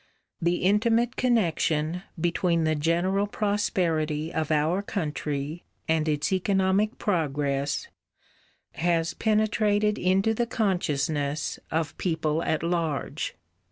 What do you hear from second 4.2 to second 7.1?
of our country and its economic